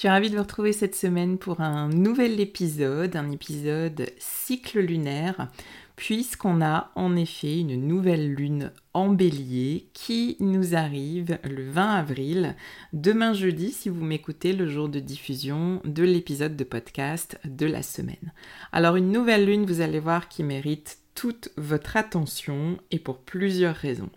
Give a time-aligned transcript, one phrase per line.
[0.00, 4.80] Je suis ravie de vous retrouver cette semaine pour un nouvel épisode, un épisode cycle
[4.80, 5.48] lunaire
[5.94, 12.56] puisqu'on a en effet une nouvelle lune en bélier qui nous arrive le 20 avril,
[12.94, 17.82] demain jeudi si vous m'écoutez le jour de diffusion de l'épisode de podcast de la
[17.82, 18.32] semaine.
[18.72, 23.76] Alors une nouvelle lune, vous allez voir, qui mérite toute votre attention et pour plusieurs
[23.76, 24.08] raisons.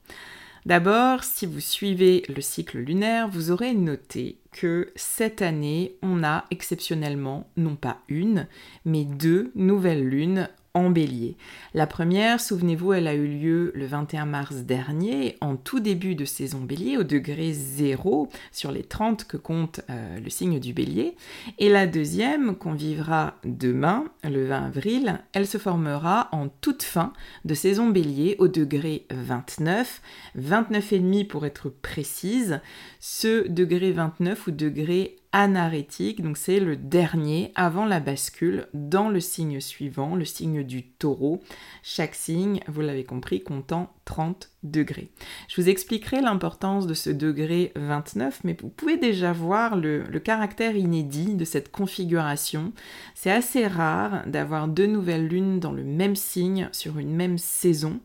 [0.66, 6.46] D'abord, si vous suivez le cycle lunaire, vous aurez noté que cette année, on a
[6.52, 8.48] exceptionnellement non pas une,
[8.86, 11.38] mais deux nouvelles lunes en bélier.
[11.76, 16.26] La première, souvenez-vous, elle a eu lieu le 21 mars dernier, en tout début de
[16.26, 21.16] saison bélier, au degré 0 sur les 30 que compte euh, le signe du bélier.
[21.60, 27.14] Et la deuxième, qu'on vivra demain, le 20 avril, elle se formera en toute fin
[27.46, 30.02] de saison bélier, au degré 29,
[30.40, 32.62] 29,5 pour être précise.
[33.00, 39.20] Ce degré 29 ou degré anarétique, donc c'est le dernier avant la bascule dans le
[39.20, 41.42] signe suivant, le signe du taureau.
[41.82, 45.10] Chaque signe, vous l'avez compris, comptant 30 degrés.
[45.50, 50.20] Je vous expliquerai l'importance de ce degré 29, mais vous pouvez déjà voir le, le
[50.20, 52.72] caractère inédit de cette configuration.
[53.16, 58.00] C'est assez rare d'avoir deux nouvelles lunes dans le même signe sur une même saison.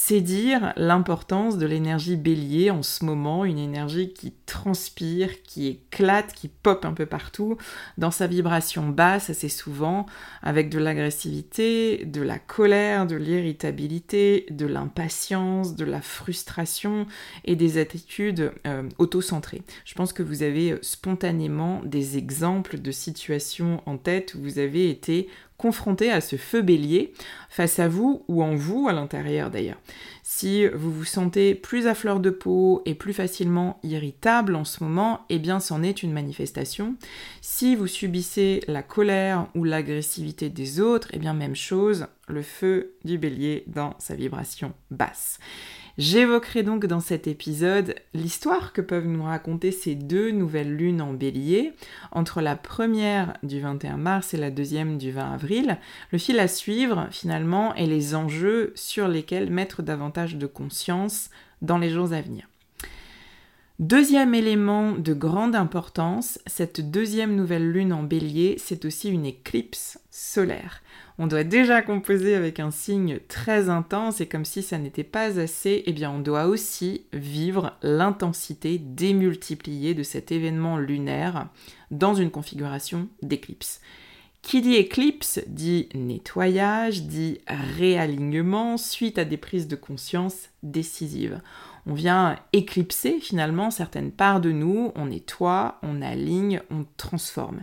[0.00, 6.32] C'est dire l'importance de l'énergie bélier en ce moment, une énergie qui transpire, qui éclate,
[6.34, 7.58] qui pop un peu partout,
[7.98, 10.06] dans sa vibration basse assez souvent,
[10.40, 17.08] avec de l'agressivité, de la colère, de l'irritabilité, de l'impatience, de la frustration
[17.44, 19.62] et des attitudes euh, auto-centrées.
[19.84, 24.90] Je pense que vous avez spontanément des exemples de situations en tête où vous avez
[24.90, 27.12] été confronté à ce feu bélier
[27.50, 29.78] face à vous ou en vous à l'intérieur d'ailleurs.
[30.30, 34.84] Si vous vous sentez plus à fleur de peau et plus facilement irritable en ce
[34.84, 36.96] moment, eh bien c'en est une manifestation.
[37.40, 42.92] Si vous subissez la colère ou l'agressivité des autres, eh bien même chose, le feu
[43.06, 45.38] du bélier dans sa vibration basse.
[45.98, 51.12] J'évoquerai donc dans cet épisode l'histoire que peuvent nous raconter ces deux nouvelles lunes en
[51.12, 51.72] bélier,
[52.12, 55.78] entre la première du 21 mars et la deuxième du 20 avril,
[56.12, 61.30] le fil à suivre finalement et les enjeux sur lesquels mettre davantage de conscience
[61.62, 62.48] dans les jours à venir.
[63.78, 70.00] Deuxième élément de grande importance, cette deuxième nouvelle lune en bélier, c'est aussi une éclipse
[70.10, 70.82] solaire.
[71.16, 75.38] On doit déjà composer avec un signe très intense et comme si ça n'était pas
[75.38, 81.48] assez, eh bien on doit aussi vivre l'intensité démultipliée de cet événement lunaire
[81.92, 83.80] dans une configuration d'éclipse.
[84.42, 91.40] Qui dit éclipse dit nettoyage, dit réalignement suite à des prises de conscience décisives.
[91.86, 97.62] On vient éclipser finalement certaines parts de nous, on nettoie, on aligne, on transforme.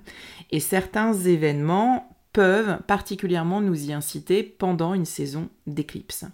[0.52, 6.26] Et certains événements peuvent particulièrement nous y inciter pendant une saison d'éclipse.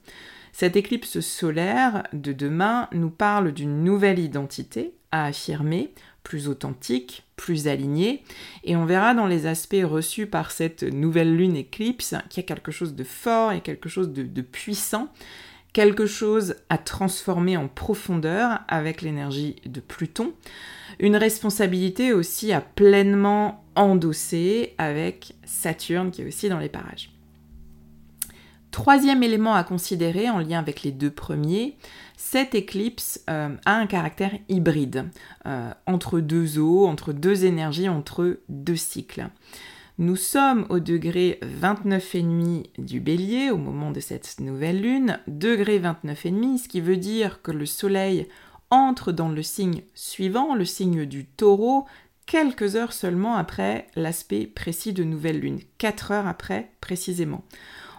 [0.53, 5.93] Cette éclipse solaire de demain nous parle d'une nouvelle identité à affirmer,
[6.23, 8.23] plus authentique, plus alignée,
[8.63, 12.47] et on verra dans les aspects reçus par cette nouvelle lune éclipse qu'il y a
[12.47, 15.11] quelque chose de fort et quelque chose de, de puissant
[15.73, 20.33] quelque chose à transformer en profondeur avec l'énergie de Pluton,
[20.99, 27.10] une responsabilité aussi à pleinement endosser avec Saturne qui est aussi dans les parages.
[28.71, 31.77] Troisième élément à considérer en lien avec les deux premiers,
[32.15, 35.09] cette éclipse euh, a un caractère hybride,
[35.45, 39.27] euh, entre deux eaux, entre deux énergies, entre deux cycles.
[39.97, 46.57] Nous sommes au degré 29,5 du bélier au moment de cette nouvelle lune, degré 29,5,
[46.57, 48.27] ce qui veut dire que le soleil
[48.69, 51.85] entre dans le signe suivant, le signe du taureau,
[52.25, 57.43] quelques heures seulement après l'aspect précis de nouvelle lune, 4 heures après précisément.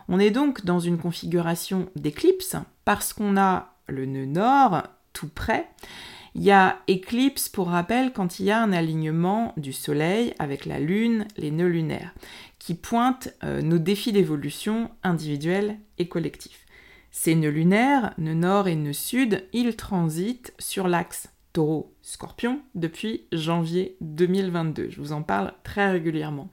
[0.09, 4.83] On est donc dans une configuration d'éclipse parce qu'on a le nœud nord,
[5.13, 5.69] tout près.
[6.35, 10.65] Il y a éclipse, pour rappel, quand il y a un alignement du Soleil avec
[10.65, 12.15] la Lune, les nœuds lunaires,
[12.59, 16.67] qui pointent euh, nos défis d'évolution individuels et collectifs.
[17.11, 23.97] Ces nœuds lunaires, nœud nord et nœud sud, ils transitent sur l'axe taureau-scorpion depuis janvier
[24.01, 24.91] 2022.
[24.91, 26.51] Je vous en parle très régulièrement.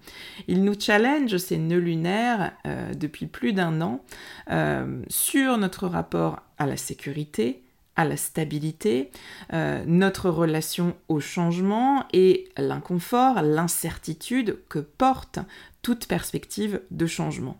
[0.47, 4.03] Ils nous challenge, ces nœuds lunaires, euh, depuis plus d'un an,
[4.51, 7.63] euh, sur notre rapport à la sécurité,
[7.95, 9.11] à la stabilité,
[9.53, 15.39] euh, notre relation au changement et l'inconfort, l'incertitude que porte
[15.81, 17.59] toute perspective de changement.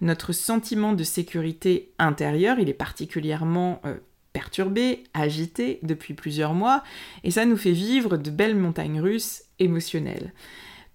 [0.00, 3.82] Notre sentiment de sécurité intérieure, il est particulièrement
[4.38, 6.84] perturbé, agité depuis plusieurs mois,
[7.24, 10.32] et ça nous fait vivre de belles montagnes russes émotionnelles.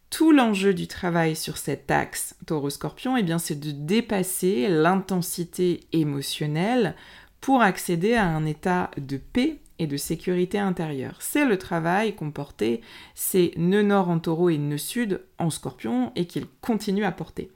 [0.10, 6.96] Tout l'enjeu du travail sur cet axe taureau-scorpion, eh c'est de dépasser l'intensité émotionnelle
[7.42, 11.18] pour accéder à un état de paix et de sécurité intérieure.
[11.20, 12.82] C'est le travail qu'ont porté
[13.16, 17.52] ces nœuds nord en taureau et nœuds sud en scorpion et qu'ils continuent à porter.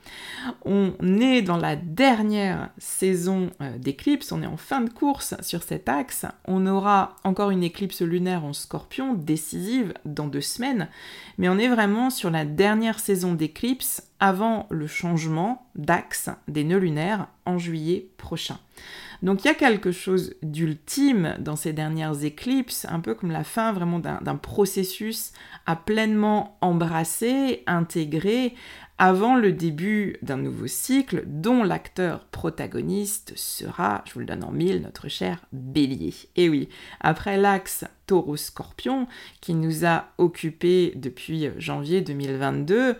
[0.66, 5.64] On est dans la dernière saison euh, d'éclipse, on est en fin de course sur
[5.64, 6.26] cet axe.
[6.46, 10.90] On aura encore une éclipse lunaire en scorpion décisive dans deux semaines,
[11.38, 16.80] mais on est vraiment sur la dernière saison d'éclipse avant le changement d'axe des nœuds
[16.80, 18.58] lunaires en juillet prochain.
[19.24, 23.44] Donc il y a quelque chose d'ultime dans ces dernières éclipses, un peu comme la
[23.44, 25.32] fin vraiment d'un processus
[25.66, 28.54] à pleinement embrasser, intégrer,
[29.00, 34.52] avant le début d'un nouveau cycle dont l'acteur protagoniste sera, je vous le donne en
[34.52, 36.16] mille, notre cher bélier.
[36.36, 36.68] Et oui,
[37.00, 39.08] après l'axe taureau-scorpion
[39.40, 42.96] qui nous a occupés depuis janvier 2022,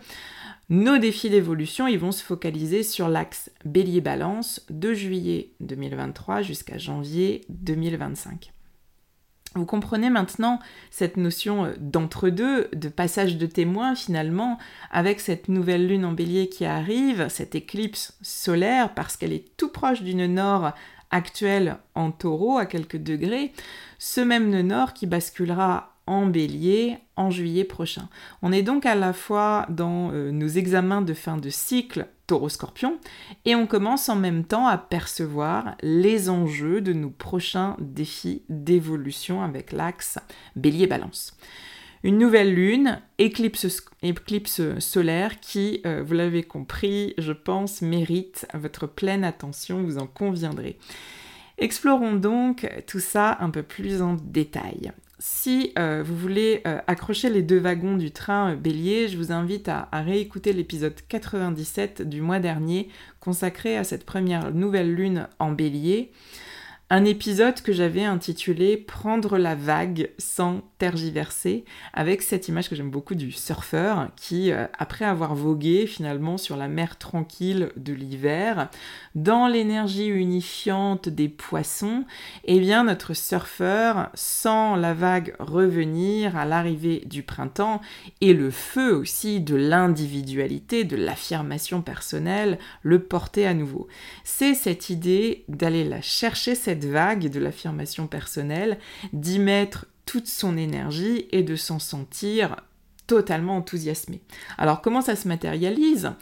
[0.70, 7.44] nos défis d'évolution, ils vont se focaliser sur l'axe bélier-balance de juillet 2023 jusqu'à janvier
[7.48, 8.52] 2025.
[9.54, 10.60] Vous comprenez maintenant
[10.90, 14.58] cette notion euh, d'entre-deux, de passage de témoin finalement,
[14.90, 19.70] avec cette nouvelle lune en bélier qui arrive, cette éclipse solaire, parce qu'elle est tout
[19.70, 20.72] proche d'une nord
[21.10, 23.52] actuelle en taureau à quelques degrés,
[23.98, 28.08] ce même nœud nord qui basculera en bélier en juillet prochain.
[28.42, 32.98] On est donc à la fois dans euh, nos examens de fin de cycle taureau-scorpion
[33.44, 39.42] et on commence en même temps à percevoir les enjeux de nos prochains défis d'évolution
[39.42, 40.18] avec l'axe
[40.56, 41.36] bélier-balance.
[42.04, 43.82] Une nouvelle lune, éclipse,
[44.78, 50.78] solaire qui, euh, vous l'avez compris, je pense, mérite votre pleine attention, vous en conviendrez.
[51.58, 54.92] Explorons donc tout ça un peu plus en détail.
[55.20, 59.32] Si euh, vous voulez euh, accrocher les deux wagons du train euh, bélier, je vous
[59.32, 65.26] invite à, à réécouter l'épisode 97 du mois dernier consacré à cette première nouvelle lune
[65.40, 66.12] en bélier.
[66.90, 72.90] Un épisode que j'avais intitulé Prendre la vague sans tergiverser, avec cette image que j'aime
[72.90, 78.70] beaucoup du surfeur qui, euh, après avoir vogué finalement sur la mer tranquille de l'hiver,
[79.14, 82.04] dans l'énergie unifiante des poissons,
[82.44, 87.82] eh bien notre surfeur sent la vague revenir à l'arrivée du printemps
[88.22, 93.88] et le feu aussi de l'individualité, de l'affirmation personnelle, le porter à nouveau.
[94.24, 98.78] C'est cette idée d'aller la chercher cette vague de l'affirmation personnelle,
[99.12, 102.56] d'y mettre toute son énergie et de s'en sentir
[103.06, 104.20] totalement enthousiasmé.
[104.56, 106.12] Alors comment ça se matérialise?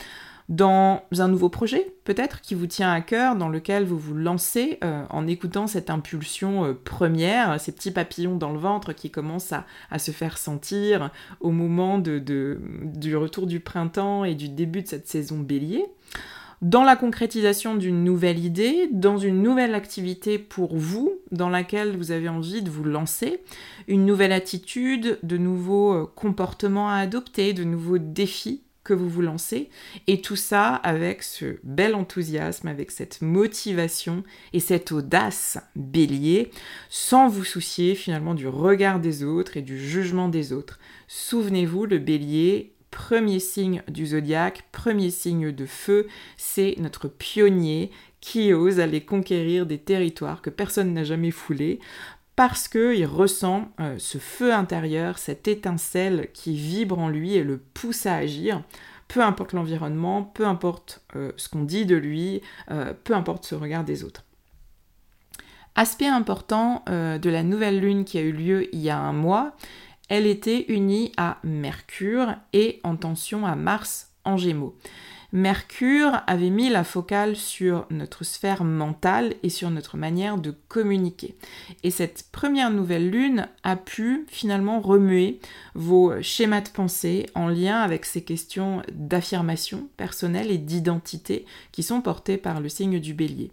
[0.49, 4.79] Dans un nouveau projet, peut-être, qui vous tient à cœur, dans lequel vous vous lancez
[4.85, 9.53] euh, en écoutant cette impulsion euh, première, ces petits papillons dans le ventre qui commencent
[9.53, 11.11] à, se faire sentir
[11.41, 15.85] au moment du retour du printemps et du début de cette saison bélier?
[16.63, 22.13] Dans la concrétisation d'une nouvelle idée, dans une nouvelle activité pour vous, dans laquelle vous
[22.13, 23.41] avez envie de vous lancer,
[23.89, 29.21] une nouvelle attitude, de nouveaux euh, comportements à adopter, de nouveaux défis que vous vous
[29.21, 29.69] lancez,
[30.07, 34.23] et tout ça avec ce bel enthousiasme, avec cette motivation
[34.53, 36.53] et cette audace bélier,
[36.89, 40.79] sans vous soucier finalement du regard des autres et du jugement des autres.
[41.09, 47.91] Souvenez-vous, le bélier premier signe du zodiaque, premier signe de feu, c'est notre pionnier
[48.21, 51.81] qui ose aller conquérir des territoires que personne n'a jamais foulés
[52.37, 57.57] parce qu'il ressent euh, ce feu intérieur, cette étincelle qui vibre en lui et le
[57.59, 58.63] pousse à agir,
[59.09, 63.55] peu importe l'environnement, peu importe euh, ce qu'on dit de lui, euh, peu importe ce
[63.55, 64.25] regard des autres.
[65.79, 69.55] Aspect important de la nouvelle lune qui a eu lieu il y a un mois,
[70.09, 74.77] elle était unie à Mercure et en tension à Mars en Gémeaux.
[75.33, 81.37] Mercure avait mis la focale sur notre sphère mentale et sur notre manière de communiquer.
[81.83, 85.41] Et cette première nouvelle lune a pu finalement remuer
[85.75, 92.01] vos schémas de pensée en lien avec ces questions d'affirmation personnelle et d'identité qui sont
[92.01, 93.51] portées par le signe du bélier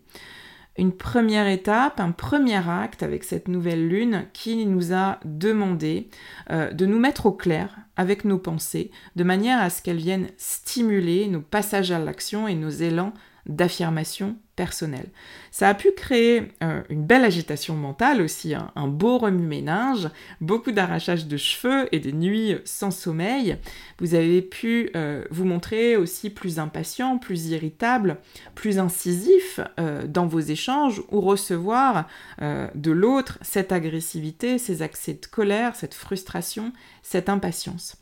[0.78, 6.10] une première étape, un premier acte avec cette nouvelle lune qui nous a demandé
[6.50, 10.30] euh, de nous mettre au clair avec nos pensées, de manière à ce qu'elles viennent
[10.38, 13.14] stimuler nos passages à l'action et nos élans
[13.46, 15.08] d'affirmation personnelle.
[15.52, 18.72] Ça a pu créer euh, une belle agitation mentale aussi, hein.
[18.76, 20.10] un beau remue-ménage,
[20.42, 23.58] beaucoup d'arrachage de cheveux et des nuits sans sommeil.
[24.00, 28.18] Vous avez pu euh, vous montrer aussi plus impatient, plus irritable,
[28.54, 32.08] plus incisif euh, dans vos échanges ou recevoir
[32.40, 36.72] de l'autre cette agressivité, ces accès de colère, cette frustration,
[37.02, 37.98] cette impatience.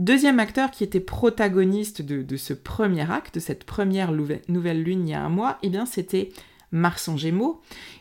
[0.00, 5.10] Deuxième acteur qui était protagoniste de, ce premier acte, de cette première nouvelle lune il
[5.10, 6.30] y a un mois, eh bien c'était
[6.72, 7.60] Mars en Gémeaux,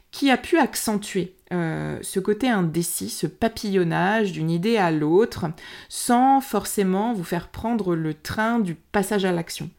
[0.10, 5.48] qui a pu accentuer euh, ce côté indécis, ce papillonnage d'une idée à l'autre,
[5.90, 9.70] sans forcément vous faire prendre le train du passage à l'action.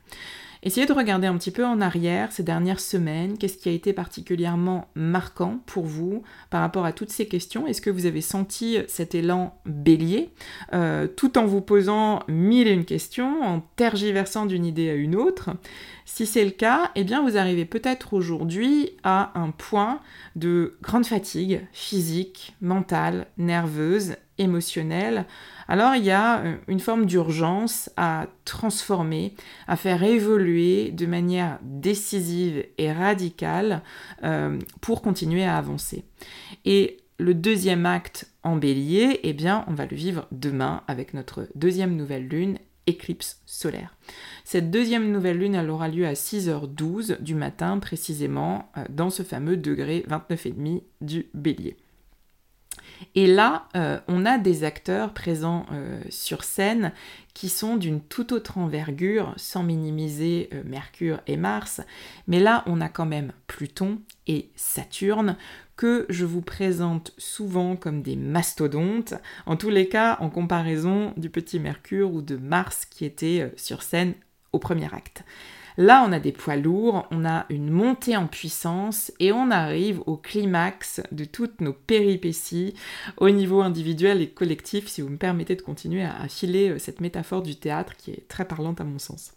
[0.62, 3.95] Essayez de regarder un petit peu en arrière ces dernières semaines, qu'est-ce qui a été
[3.95, 7.67] particulièrement marquant pour vous par rapport à toutes ces questions?
[7.67, 10.31] Est-ce que vous avez senti cet élan bélier,
[10.75, 15.17] euh, tout en vous posant mille et une questions, en tergiversant d'une idée à une
[15.17, 15.49] autre
[16.12, 20.00] Si c'est le cas, eh bien vous arrivez peut-être aujourd'hui à un point
[20.35, 25.25] de grande fatigue physique, mentale, nerveuse, émotionnelle,
[25.69, 29.35] alors il y a euh, une forme d'urgence à transformer,
[29.69, 33.81] à faire évoluer de manière décisive et radicale
[34.25, 36.05] euh, pour continuer à avancer.
[36.64, 41.47] Et le deuxième acte en bélier, eh bien, on va le vivre demain avec notre
[41.55, 42.59] deuxième nouvelle lune,
[42.90, 43.97] éclipse solaire.
[44.44, 49.23] Cette deuxième nouvelle lune, elle aura lieu à 6h12 du matin précisément, euh, dans ce
[49.23, 51.76] fameux degré 29,5 du bélier.
[53.14, 56.92] Et là, euh, on a des acteurs présents euh, sur scène
[57.32, 61.80] qui sont d'une toute autre envergure, sans minimiser Mercure et Mars.
[62.26, 65.37] Mais là, on a quand même Pluton et Saturne
[65.80, 69.14] que je vous présente souvent comme des mastodontes,
[69.46, 73.82] en tous les cas en comparaison du petit Mercure ou de Mars qui était sur
[73.82, 74.12] scène
[74.52, 75.25] au premier acte.
[75.78, 80.02] Là, on a des poids lourds, on a une montée en puissance et on arrive
[80.04, 82.75] au climax de toutes nos péripéties
[83.16, 87.00] au niveau individuel et collectif, si vous me permettez de continuer à filer euh, cette
[87.00, 89.32] métaphore du théâtre qui est très parlante à mon sens.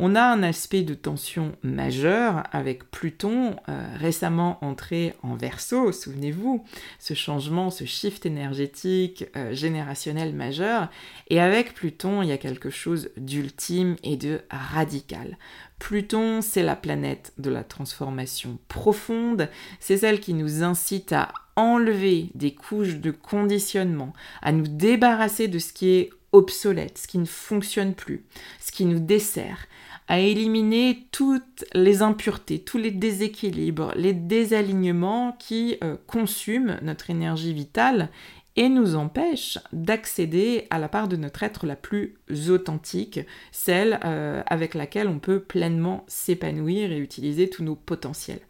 [0.00, 6.64] On a un aspect de tension majeur avec Pluton euh, récemment entré en verso, souvenez-vous,
[7.00, 10.88] ce changement, ce shift énergétique euh, générationnel majeur.
[11.30, 15.36] Et avec Pluton, il y a quelque chose d'ultime et de radical.
[15.80, 19.48] Pluton, c'est la planète de la transformation profonde,
[19.80, 24.12] c'est celle qui nous incite à enlever des couches de conditionnement,
[24.42, 28.24] à nous débarrasser de ce qui est obsolète, ce qui ne fonctionne plus,
[28.60, 29.66] ce qui nous dessert,
[30.08, 37.52] à éliminer toutes les impuretés, tous les déséquilibres, les désalignements qui euh, consument notre énergie
[37.52, 38.08] vitale
[38.56, 42.16] et nous empêchent d'accéder à la part de notre être la plus
[42.48, 43.20] authentique,
[43.52, 48.40] celle euh, avec laquelle on peut pleinement s'épanouir et utiliser tous nos potentiels.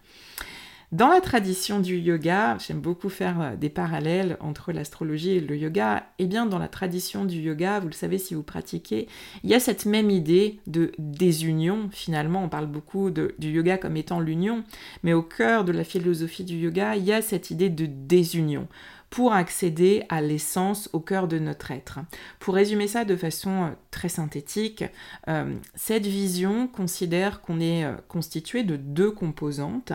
[0.90, 5.54] Dans la tradition du yoga, j'aime beaucoup faire euh, des parallèles entre l'astrologie et le
[5.54, 6.06] yoga.
[6.18, 9.06] Eh bien, dans la tradition du yoga, vous le savez si vous pratiquez,
[9.44, 11.90] il y a cette même idée de désunion.
[11.92, 14.64] Finalement, on parle beaucoup du yoga comme étant l'union,
[15.02, 18.66] mais au cœur de la philosophie du yoga, il y a cette idée de désunion
[19.10, 21.98] pour accéder à l'essence au cœur de notre être.
[22.40, 24.84] Pour résumer ça de façon euh, très synthétique,
[25.28, 29.92] euh, cette vision considère qu'on est constitué de deux composantes.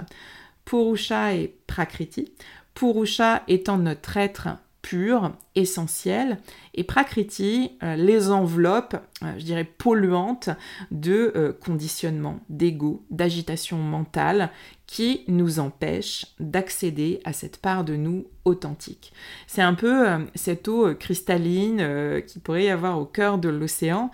[0.65, 2.33] Purusha et Prakriti.
[2.73, 4.49] Purusha étant notre être
[4.83, 6.37] pures, essentielles,
[6.75, 10.49] et Prakriti euh, les enveloppe, euh, je dirais, polluantes
[10.91, 14.51] de euh, conditionnement, d'ego, d'agitation mentale
[14.85, 19.13] qui nous empêchent d'accéder à cette part de nous authentique.
[19.47, 20.05] C'est un peu
[20.35, 24.11] cette eau cristalline qui pourrait y avoir au cœur de l'océan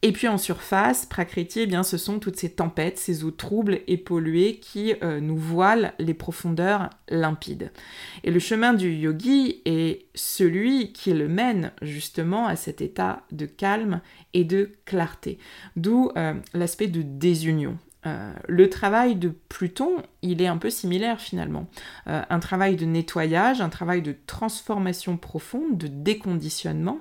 [0.00, 3.80] et puis en surface, Prakriti, eh bien, ce sont toutes ces tempêtes, ces eaux troubles
[3.88, 7.72] et polluées qui euh, nous voilent les profondeurs limpides.
[8.22, 13.46] Et le chemin du yogi est celui qui le mène justement à cet état de
[13.46, 14.00] calme
[14.34, 15.38] et de clarté.
[15.74, 17.76] D'où euh, l'aspect de désunion.
[18.06, 21.68] Euh, le travail de Pluton, il est un peu similaire finalement.
[22.06, 27.00] un travail de nettoyage, un travail de transformation profonde, de déconditionnement.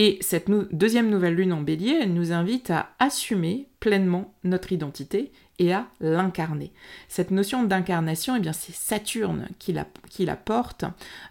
[0.00, 5.32] Et cette deuxième nouvelle lune en bélier, elle nous invite à assumer pleinement notre identité
[5.58, 6.70] et à l'incarner.
[7.08, 10.84] Cette notion d'incarnation, eh c'est Saturne qui la, qui la porte.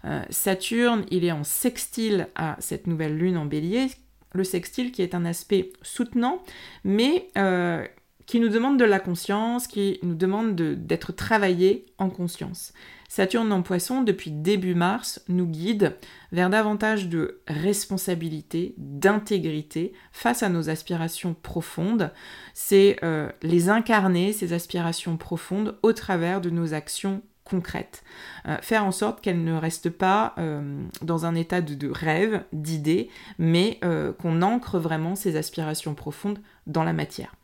[0.04, 3.86] Euh, Saturne, il est en sextile à cette nouvelle lune en bélier.
[4.32, 6.42] Le sextile qui est un aspect soutenant,
[6.84, 7.86] mais euh,
[8.26, 12.74] qui nous demande de la conscience, qui nous demande d'être travaillé en conscience.
[13.08, 15.96] Saturne en poisson, depuis début mars, nous guide
[16.30, 22.12] vers davantage de responsabilité, d'intégrité face à nos aspirations profondes.
[22.52, 28.04] C'est euh, les incarner, ces aspirations profondes, au travers de nos actions concrètes.
[28.46, 32.44] Euh, faire en sorte qu'elles ne restent pas euh, dans un état de, de rêve,
[32.52, 33.80] d'idée, mais
[34.18, 37.37] qu'on ancre vraiment ces aspirations profondes dans la matière.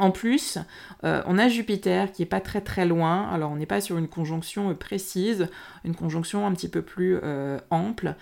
[0.00, 0.56] En plus,
[1.04, 3.98] euh, on a Jupiter qui est pas très très loin, alors on n'est pas sur
[3.98, 5.48] une conjonction euh, précise,
[5.84, 8.14] une conjonction un petit peu plus euh, ample,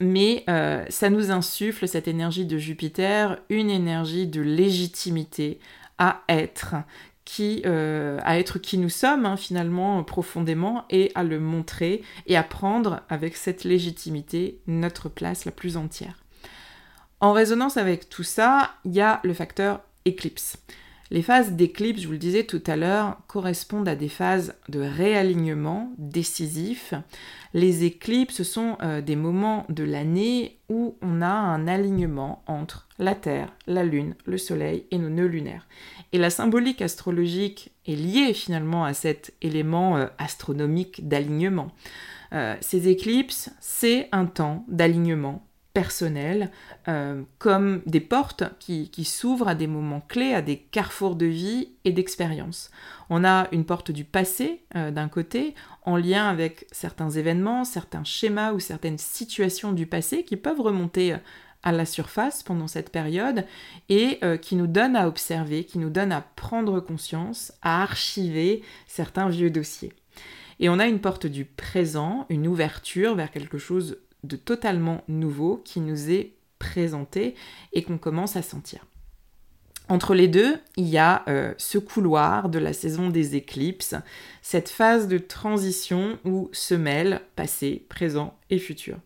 [0.00, 0.44] mais
[0.88, 5.60] ça nous insuffle cette énergie de Jupiter, une énergie de légitimité
[5.98, 6.74] à être,
[7.24, 12.42] qui, à être qui nous sommes hein, finalement profondément et à le montrer et à
[12.42, 16.24] prendre avec cette légitimité notre place la plus entière.
[17.20, 20.58] En résonance avec tout ça, il y a le facteur éclipse.
[21.10, 24.80] Les phases d'éclipse, je vous le disais tout à l'heure, correspondent à des phases de
[24.80, 26.94] réalignement décisif.
[27.52, 33.14] Les éclipses sont euh, des moments de l'année où on a un alignement entre la
[33.14, 35.68] Terre, la Lune, le Soleil et nos nœuds lunaires.
[36.12, 41.68] Et la symbolique astrologique est liée finalement à cet élément euh, astronomique d'alignement.
[42.32, 46.52] Euh, ces éclipses, c'est un temps d'alignement personnels,
[46.86, 51.72] euh, comme des portes qui, s'ouvrent à des moments clés, à des carrefours de vie
[51.84, 52.70] et d'expérience.
[53.10, 58.04] On a une porte du passé euh, d'un côté, en lien avec certains événements, certains
[58.04, 61.18] schémas ou certaines situations du passé qui peuvent remonter euh,
[61.64, 63.46] à la surface pendant cette période
[63.88, 69.30] et qui nous donnent à observer, qui nous donnent à prendre conscience, à archiver certains
[69.30, 69.94] vieux dossiers.
[70.60, 75.60] Et on a une porte du présent, une ouverture vers quelque chose de totalement nouveau
[75.64, 77.34] qui nous est présenté
[77.72, 78.86] et qu'on commence à sentir.
[79.90, 83.94] Entre les deux, il y a euh, ce couloir de la saison des éclipses,
[84.40, 88.96] cette phase de transition où se mêlent passé, présent et futur.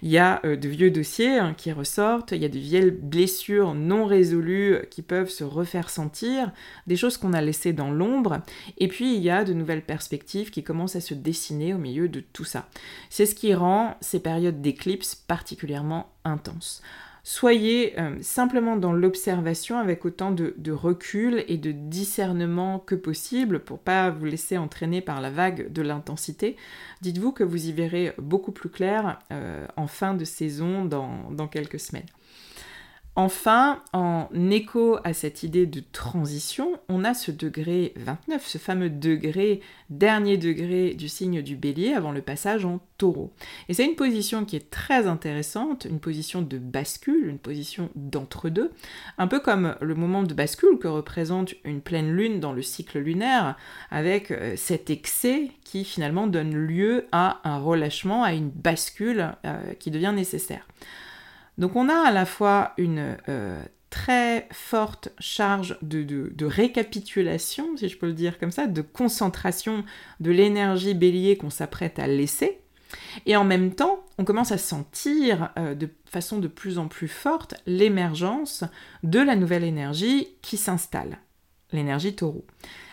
[0.00, 2.92] Il y a euh, de vieux dossiers hein, qui ressortent, il y a de vieilles
[2.92, 6.52] blessures non résolues qui peuvent se refaire sentir,
[6.86, 8.40] des choses qu'on a laissées dans l'ombre,
[8.78, 12.08] et puis il y a de nouvelles perspectives qui commencent à se dessiner au milieu
[12.08, 12.68] de tout ça.
[13.10, 16.80] C'est ce qui rend ces périodes d'éclipses particulièrement intenses.
[17.30, 23.80] Soyez euh, simplement dans l'observation avec autant de, recul et de discernement que possible pour
[23.80, 26.56] pas vous laisser entraîner par la vague de l'intensité.
[27.02, 31.80] Dites-vous que vous y verrez beaucoup plus clair euh, en fin de saison dans quelques
[31.80, 32.06] semaines.
[33.20, 38.90] Enfin, en écho à cette idée de transition, on a ce degré 29, ce fameux
[38.90, 43.32] degré, dernier degré du signe du bélier avant le passage en taureau.
[43.68, 48.70] Et c'est une position qui est très intéressante, une position de bascule, une position d'entre-deux,
[49.18, 53.00] un peu comme le moment de bascule que représente une pleine lune dans le cycle
[53.00, 53.56] lunaire,
[53.90, 59.72] avec euh, cet excès qui finalement donne lieu à un relâchement, à une bascule euh,
[59.80, 60.64] qui devient nécessaire.
[61.58, 67.98] Donc on a à la fois une euh, très forte charge de, récapitulation, si je
[67.98, 69.84] peux le dire comme ça, de concentration
[70.20, 72.60] de l'énergie bélier qu'on s'apprête à laisser.
[73.26, 77.08] Et en même temps, on commence à sentir euh, de façon de plus en plus
[77.08, 78.64] forte l'émergence
[79.02, 81.18] de la nouvelle énergie qui s'installe,
[81.72, 82.44] l'énergie taureau.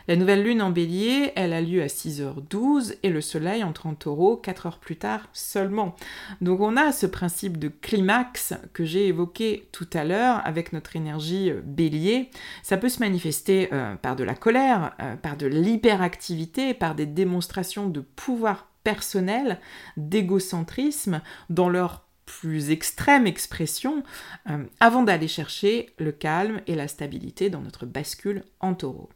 [0.07, 3.95] La nouvelle lune en bélier, elle a lieu à 6h12 et le soleil entre en
[3.95, 5.95] taureau 4 heures plus tard seulement.
[6.41, 10.95] Donc on a ce principe de climax que j'ai évoqué tout à l'heure avec notre
[10.95, 12.29] énergie euh, bélier.
[12.61, 17.07] Ça peut se manifester euh, par de la colère, euh, par de l'hyperactivité, par des
[17.07, 19.59] démonstrations de pouvoir personnel
[19.97, 24.03] d'égocentrisme dans leur plus extrême expression,
[24.49, 29.09] euh, avant d'aller chercher le calme et la stabilité dans notre bascule en taureau.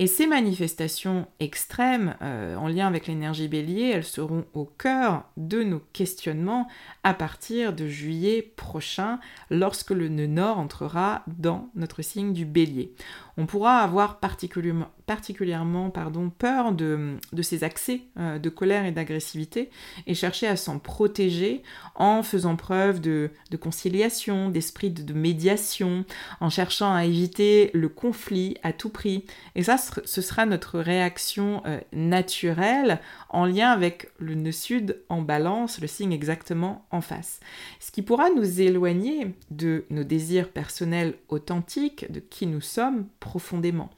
[0.00, 5.64] Et ces manifestations extrêmes euh, en lien avec l'énergie bélier, elles seront au cœur de
[5.64, 6.68] nos questionnements
[7.02, 9.18] à partir de juillet prochain,
[9.50, 12.94] lorsque le nœud nord entrera dans notre signe du bélier.
[13.38, 19.70] On pourra avoir particulièrement, particulièrement pardon, peur de, ces accès euh, de colère et d'agressivité
[20.06, 21.62] et chercher à s'en protéger
[21.94, 26.04] en faisant preuve de, conciliation, d'esprit de, médiation,
[26.40, 29.24] en cherchant à éviter le conflit à tout prix.
[29.54, 35.22] Et ça, ce sera notre réaction euh, naturelle en lien avec le nœud sud en
[35.22, 37.40] balance, le signe exactement en face.
[37.80, 43.88] Ce qui pourra nous éloigner de nos désirs personnels authentiques, de qui nous sommes profondément.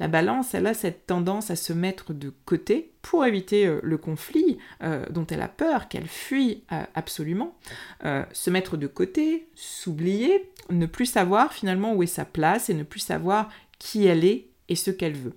[0.00, 3.98] La balance, elle a cette tendance à se mettre de côté pour éviter euh, le
[3.98, 7.54] conflit euh, dont elle a peur, qu'elle fuit euh, absolument.
[8.32, 12.82] se mettre de côté, s'oublier, ne plus savoir finalement où est sa place et ne
[12.82, 15.34] plus savoir qui elle est et ce qu'elle veut.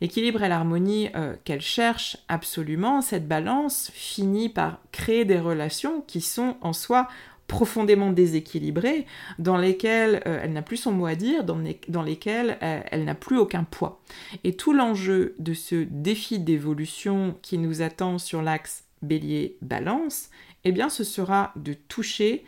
[0.00, 1.08] L'équilibre et l'harmonie
[1.44, 7.08] qu'elle cherche absolument, cette balance finit par créer des relations qui sont en soi
[7.48, 9.06] profondément déséquilibrées,
[9.38, 11.58] dans lesquelles euh, elle n'a plus son mot à dire, dans,
[11.88, 14.00] dans lesquelles euh, elle n'a plus aucun poids.
[14.44, 20.28] Et tout l'enjeu de ce défi d'évolution qui nous attend sur l'axe bélier-balance,
[20.64, 22.44] eh bien ce sera de toucher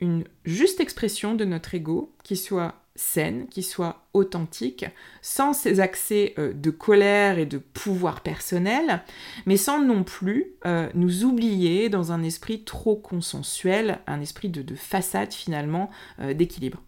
[0.00, 4.86] une juste expression de notre ego qui soit saine, qui soit authentique,
[5.20, 9.02] sans ces accès euh, de colère et de pouvoir personnel,
[9.46, 14.74] mais sans non plus euh, nous oublier dans un esprit trop consensuel, un esprit de,
[14.74, 16.82] façade finalement euh, d'équilibre.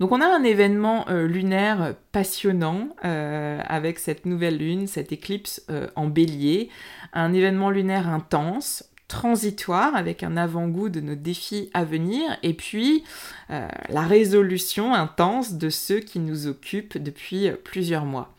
[0.00, 6.70] Donc on a un événement lunaire passionnant avec cette nouvelle lune, cette éclipse en bélier,
[7.12, 13.02] un événement lunaire intense, transitoire avec un avant-goût de nos défis à venir et puis
[13.50, 18.32] euh, la résolution intense de ceux qui nous occupent depuis plusieurs mois.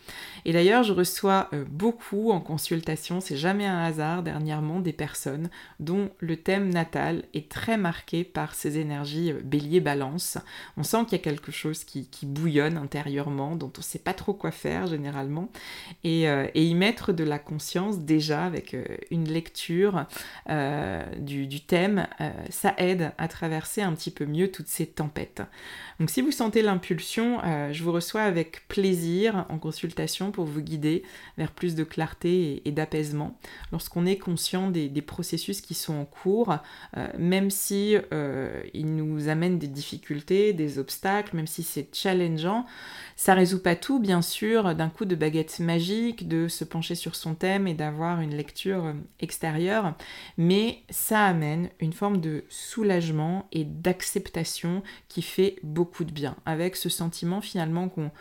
[0.46, 5.50] Et d'ailleurs, je reçois euh, beaucoup en consultation, c'est jamais un hasard dernièrement, des personnes
[5.80, 10.38] dont le thème natal est très marqué par ces énergies bélier-balance.
[10.78, 14.14] On sent qu'il y a quelque chose qui, bouillonne intérieurement, dont on ne sait pas
[14.14, 15.50] trop quoi faire généralement,
[16.04, 18.76] et, y mettre de la conscience déjà avec
[19.10, 20.06] une lecture
[21.18, 22.08] du, thème,
[22.50, 25.42] ça aide à traverser un petit peu mieux toutes ces tempête.
[26.00, 29.91] Donc si vous sentez l'impulsion, euh, je vous reçois avec plaisir en consultation
[30.34, 31.04] pour vous guider
[31.38, 33.38] vers plus de clarté et, d'apaisement.
[33.72, 36.58] Lorsqu'on est conscient des, processus qui sont en cours,
[36.96, 42.66] euh, même si euh, nous amènent des difficultés, des obstacles, même si c'est challengeant,
[43.16, 47.16] ça résout pas tout, bien sûr, d'un coup de baguette magique, de se pencher sur
[47.16, 49.96] son thème et d'avoir une lecture extérieure,
[50.38, 56.76] mais ça amène une forme de soulagement et d'acceptation qui fait beaucoup de bien, avec
[56.76, 58.12] ce sentiment finalement qu'on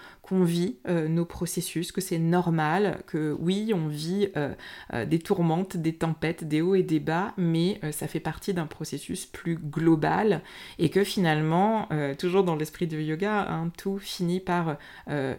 [0.45, 4.55] vit euh, nos processus, que c'est normal, que oui, on vit euh,
[4.93, 8.67] euh, des tourmentes, des tempêtes, des hauts et des bas, mais ça fait partie d'un
[8.67, 10.43] processus plus global
[10.79, 11.89] et que finalement,
[12.19, 14.77] toujours dans l'esprit de yoga, hein, tout finit par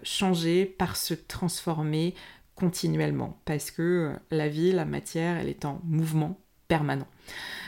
[0.04, 2.14] changer, par se transformer
[2.56, 7.08] continuellement, parce que la vie, la matière, elle est en mouvement permanent.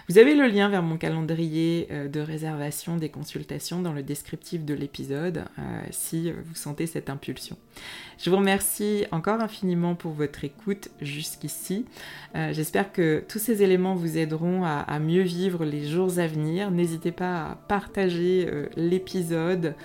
[0.10, 4.66] Vous avez le lien vers mon calendrier euh, de réservation des consultations dans le descriptif
[4.66, 5.62] de l'épisode euh,
[5.92, 7.56] si vous sentez cette impulsion.
[8.18, 11.86] Je vous remercie encore infiniment pour votre écoute jusqu'ici.
[12.36, 16.70] Euh, j'espère que tous ces éléments vous aideront à, mieux vivre les jours à venir.
[16.70, 19.76] N'hésitez pas à partager l'épisode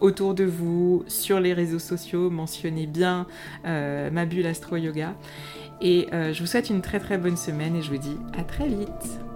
[0.00, 3.26] autour de vous, sur les réseaux sociaux, mentionnez bien
[3.64, 5.14] ma bulle astro yoga.
[5.80, 8.68] Et je vous souhaite une très très bonne semaine et je vous dis à très
[8.74, 9.31] vite.